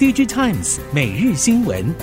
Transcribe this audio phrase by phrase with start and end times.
[0.00, 1.94] DG Times 每日新闻，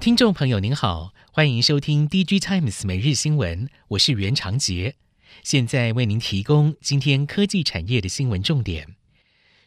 [0.00, 4.96] 听众朋友您好，欢迎收听 DG Times 每日新闻，我是袁长杰，
[5.44, 8.96] 现在为您提供今天科技产业的新闻重点。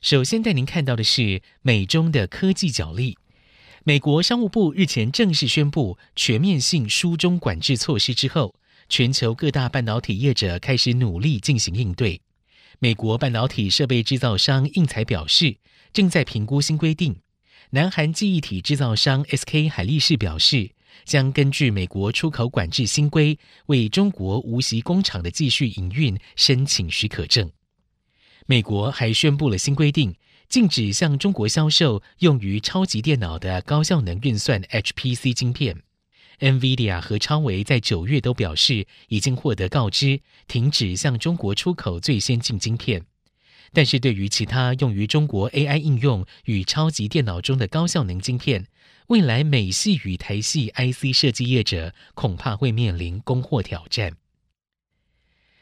[0.01, 3.17] 首先带您看到的是美中的科技角力。
[3.85, 8.53] 美国商务部日前正式宣布全面性书中管制措施之后，
[8.89, 12.19] 全球各大半导体业者开始努力进行应对。
[12.81, 15.57] 美国半导体设备制造商应材表示，
[15.91, 17.17] 正在评估新规定。
[17.71, 20.71] 南韩记忆体制造商 SK 海力士表示，
[21.03, 27.51] 将根据美国出口管制新规，为中国无锡工厂的继续营运申请许可证。
[28.47, 30.15] 美国还宣布了新规定，
[30.47, 35.83] 禁止向中国销售用于超级电脑的高效能运算 HPC 晶片。
[36.39, 43.05] NVIDIA 和超维在九月都表示，已经获得告知，停止向中国出口最先进晶片。
[43.71, 48.65] 但是对于其他用于中国 AI 应用与超级电脑中的高效能晶片，
[49.07, 54.17] 未来美系与台系 IC 设计业者恐怕会面临供货挑战。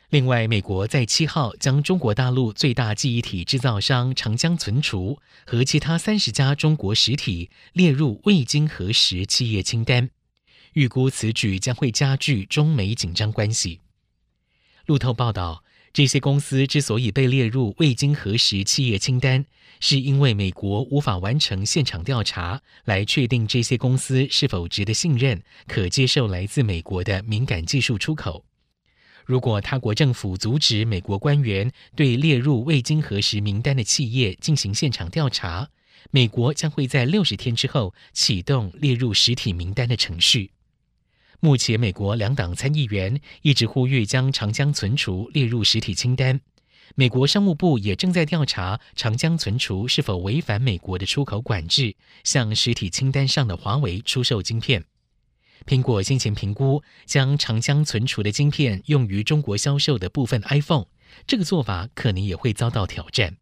[0.09, 10.09] 另外，美国在七号将中国大陆最大记忆体制造商长江存储和其他三十家中国实体列入未经核实企业清单，
[10.73, 13.81] 预估此举将会加剧中美紧张关系。
[14.85, 19.45] 路透报道，这些公司之所以被列入未经核实企业清单，
[19.79, 28.45] 是因为美国无法完成现场调查来确定这些公司是否值得信任、可接受来自美国的敏感技术出口。
[29.25, 35.69] 如果他国政府阻止美国官员对列入未经核实名单的企业进行现场调查，
[36.11, 40.51] 美国将会在六十天之后启动列入实体名单的程序。
[41.39, 46.41] 目前，美国两党参议员一直呼吁将长江存储列入实体清单。
[46.95, 54.85] 美国商务部也正在调查长江存储是否违反美国的出口管制，向实体清单上的华为出售晶片。
[55.67, 60.85] 苹果先前评估将长江存储的晶片用于中国销售的部分 iPhone，
[61.28, 63.38] 这个做法可能也会遭到挑战。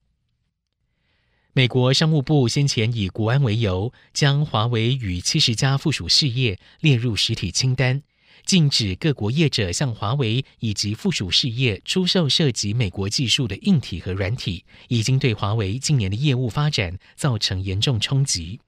[1.58, 8.04] 美国商务部先前以国安为由，将华为与七十家附属事业列入实体清单，
[8.46, 18.60] 禁止各国业者向华为以及附属事业出售涉及美国技术的硬体和软体，已经对华为近年的业务发展造成严重冲击。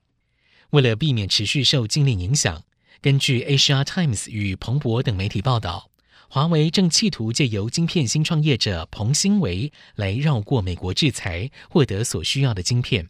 [0.69, 2.63] 为了避免持续受禁令影响，
[3.01, 5.89] 根据《Asia Times》与彭博等媒体报道，
[6.29, 13.09] 华为正企图借由晶片新创业者彭新维来绕过美国制裁，获得所需要的晶片。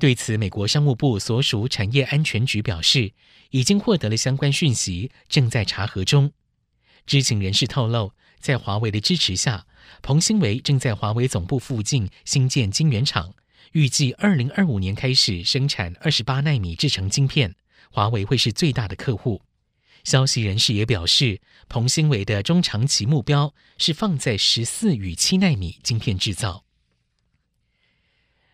[0.00, 3.12] 对此，美国商务部所属产业安全局表示，
[3.50, 6.32] 已经获得了相关讯息，正在查核中。
[7.06, 9.66] 知情人士透露，在华为的支持下，
[10.02, 13.32] 彭新维正在华为总部附近新建晶圆厂，
[13.72, 17.54] 预计二零二五年开始生产二十八纳米制程晶片。
[17.90, 19.40] 华为会是最大的客户。
[20.04, 26.64] 消息人士也表示，彭新伟的中长期目标是放在十四与七纳米晶片制造。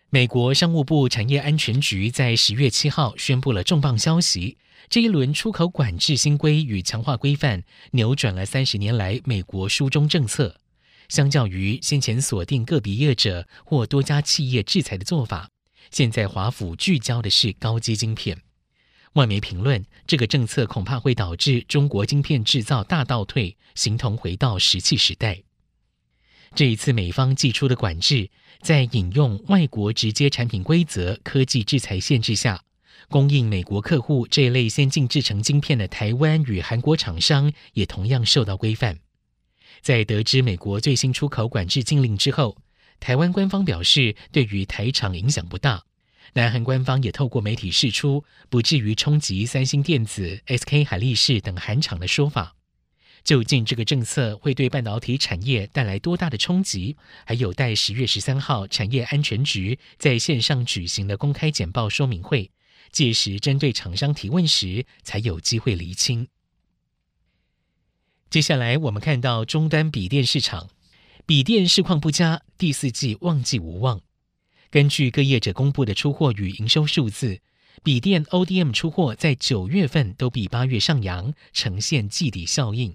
[0.09, 7.63] 美国商务部产业安全局在十月七号宣布了重磅消息：这一轮出口管制新规与强化规范，
[7.93, 10.57] 扭转了三十年来美国书中政策。
[11.09, 15.51] 相较于先前锁定个别业者或多家企业制裁的做法，
[15.91, 18.43] 现在华府聚焦的是高阶晶片。
[19.15, 25.43] 外媒评论，这个政策恐怕会导致中国晶片制造大倒退，形同回到石器时代。
[26.55, 28.31] 这一次美方祭出的管制，
[28.63, 32.63] 在引用外国直接产品规则科技制裁限制下，
[33.09, 38.99] 供应美国客户这一类先进制成晶片的台湾与韩国厂商也同样受到规范。
[39.81, 42.57] 在得知美国最新出口管制禁令之后，
[43.01, 45.83] 台湾官方表示，对于台厂影响不大。
[46.35, 52.55] 南韩官方也透过媒体释出不至于冲击三星电子、SK 海力士等韩厂的说法。
[53.23, 56.97] 究竟这个政策会对半导体产业带来多大的冲击，
[57.27, 62.51] 还有待十月十三号产业安全局在线上举行的公开简报说明会，
[62.91, 66.29] 届时针对厂商提问时才有机会厘清。
[68.31, 70.71] 接下来我们看到终端笔电市场，
[71.27, 74.01] 笔电市况不佳，第四季旺季无望。
[74.71, 77.41] 根据各业者公布的出货与营收数字，
[77.83, 82.95] 笔电 ODM 出货在九月份都比八月上扬，呈现季底效应。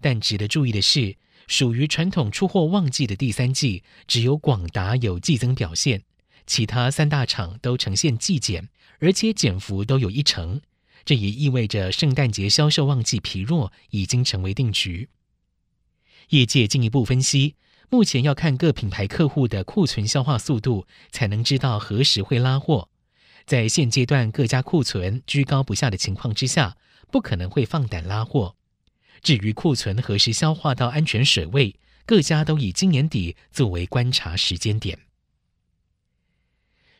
[0.00, 1.16] 但值得注意的是，
[1.46, 6.02] 属于传统出货旺季的第三季，只有广达有季增表现，
[6.44, 8.68] 其他三大厂都呈现季减，
[8.98, 10.60] 而且减幅都有一成。
[11.04, 15.08] 这也意味着圣诞节销售旺季疲弱已经成为定局。
[16.30, 17.54] 业界进一步分析。
[17.92, 22.88] 目前要看各品牌客户的库存消化速度，才能知道何时会拉货。
[23.44, 26.78] 在现阶段各家库存居高不下的情况之下，
[27.10, 28.56] 不可能会放胆拉货。
[29.20, 35.00] 至于库存何时消化到安全水位，各家都以今年底作为观察时间点。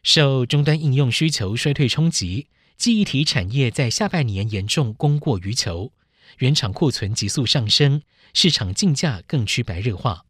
[0.02, 5.94] 受终端应用需求衰退冲击，记忆体产业在下半年严重供过于求，
[6.40, 8.02] 原厂库存急速上升，
[8.34, 10.26] 市场竞价更趋白热化。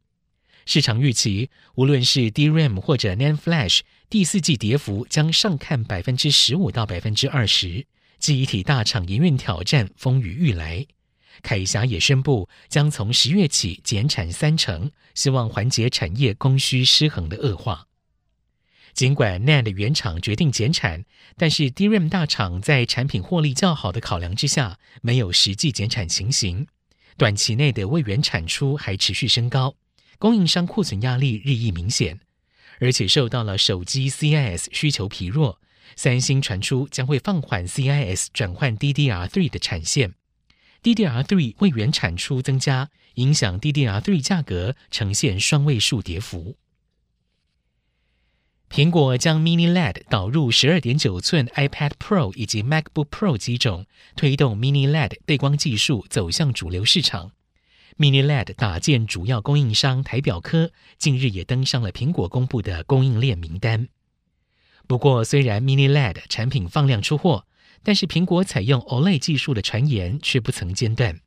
[0.64, 7.86] 市场预期，无论是 DRAM 或者 NAND Flash，第四季跌幅将上看百分之十五到百分之二十。
[8.18, 10.86] 记忆体大厂营运挑战风雨欲来，
[11.42, 17.88] 凯霞也宣布将从十月起减产三成，希望缓解产业供需失衡的恶化。
[18.92, 21.04] 尽管 NAND 原厂决定减产，
[21.36, 26.66] 但是 DRAM 大厂在产品获利较好的考量之下，没有实际减产情形。
[27.16, 29.74] 短期内的位元产出还持续升高。
[30.22, 32.20] 供应商库存压力日益明显，
[32.78, 35.58] 而且受到了手机 CIS 需求疲弱，
[35.96, 40.14] 三星传出将会放缓 CIS 转换 DDR3 的产线
[40.84, 46.56] ，DDR3 位元产出增加，影响 DDR3 价格呈现双位数跌幅。
[48.70, 57.32] 苹果将 Mini LED 导入十二点九寸 iPad Pro 以及 MacBook Pro 机种，推动 Mini LED 背光技术走向主流市场。
[57.98, 63.88] Mini LED 打件主要供应商台表科近日也登上了苹果公布的供应链名单。
[64.86, 67.46] 不过，虽然 Mini LED 产品放量出货，
[67.82, 71.20] 但是苹果采用 OLED 技术的传言却不曾间断。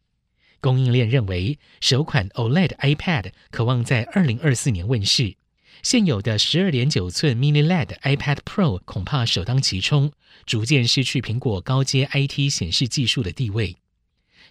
[0.60, 5.36] 供应链认为，首款 OLED iPad 可望在二零二四年问世。
[5.84, 10.12] 现有的十二点九寸 Mini LED iPad Pro 恐怕首当其冲，
[10.46, 13.78] 逐渐失去苹果高阶 IT 显示技术的地位。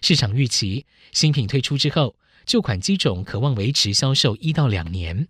[0.01, 2.15] 市场预期新品推出之后，
[2.45, 5.27] 旧款机种可望维持销售一到两年。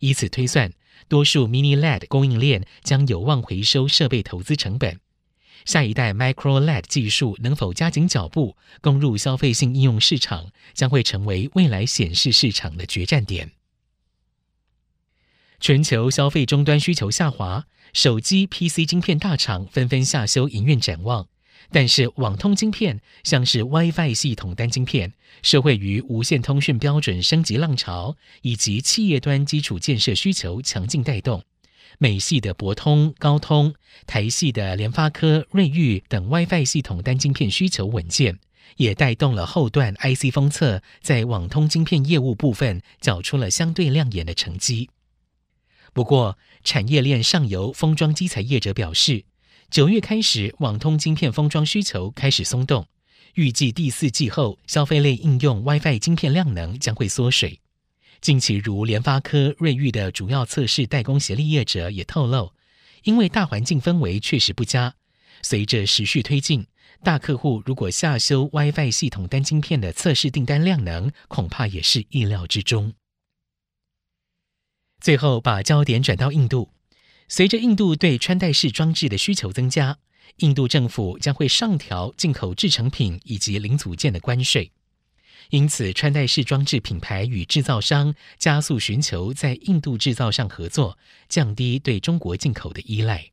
[0.00, 0.72] 以此推算，
[1.08, 5.00] 多数 Mini LED 供应链将有望回收设备投资成本。
[5.64, 13.52] 下一代 Micro LED 技术能否加紧脚步攻入消费性应用市场，将会成为未来显示市场的决战点。
[15.60, 21.26] 全球消费终端需求下滑，手机 PC 晶片大厂纷纷下修营运展望。
[21.70, 25.12] 但是网通晶片，像是 WiFi 系统单晶片，
[25.42, 31.42] 受惠于无线通讯标准升级浪潮，以及企业端基础建设需求强劲带动，
[31.98, 33.74] 美系的博通、高通，
[34.06, 38.38] 台系的联发科、瑞昱等 WiFi 系统单晶片需求稳健，
[38.78, 44.88] 也带动了后段 IC 封测在网通晶片业务部分缴出了相对亮眼的成绩。
[45.92, 49.24] 不过，产业链上游封装机材业者表示，
[49.70, 52.88] 九月开始，网通晶片封装需求开始松动，
[53.34, 57.60] 预计第四季后，消费类应用 WiFi 晶片量能将会缩水。
[58.22, 62.54] 近期如联发科、瑞昱的主要测试代工协力业者也透露，
[63.02, 64.94] 因为大环境氛围确实不佳，
[65.42, 66.66] 随着时序推进，
[67.02, 72.94] 大客户如果下修 WiFi 系统单晶片的测试订单量能，恐怕也是意料之中。
[75.02, 76.70] 最后，把焦点转到印度。
[77.28, 79.98] 随着印度对穿戴式装置的需求增加，
[80.38, 84.72] 印度政府将会上调进口制成品以及零组件的关税，
[85.50, 90.96] 因此穿戴式装置品牌与制造商加速寻求在印度制造上合作，
[91.28, 93.30] 降低对中国进口的依赖。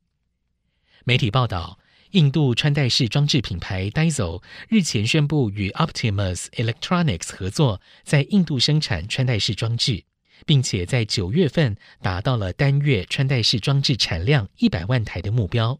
[1.05, 1.79] 媒体报道，
[2.11, 10.03] 印度穿戴式装置品牌 Daiso 日前宣布与 Optimus Electronics 合作，在印度生产穿戴式装置。
[10.45, 15.79] 并且在九月份达到了单月穿戴式装置产量一百万台的目标。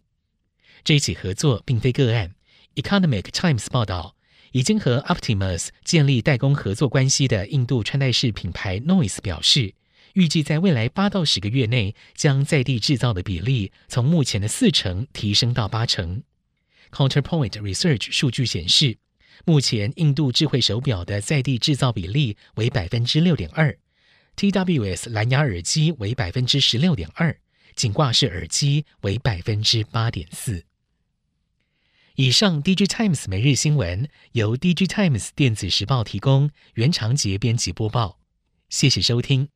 [0.84, 2.36] 这一起合作并非个案。
[2.76, 4.16] Economic Times 报道，
[4.52, 9.74] 已经和 Optimus 建立代工合作关系的印度穿戴式品牌 Noise 表示，
[10.14, 16.24] 预计在未来八到十个月内，将在地制造的比例从目前的四成提升到八成。
[16.92, 18.98] Counterpoint Research 数据显示，
[19.46, 23.78] 目前印度智慧手表的在地制造比例为百分之六点二。
[24.36, 27.38] TWS 蓝牙耳机为百分之十六点二，
[27.75, 30.65] 颈挂式耳机为百分之八点四。
[32.15, 38.20] 以上，DG Times 每日新闻由 DG Times 电子时报提供，原长节编辑播报。
[38.70, 39.55] 谢谢收听。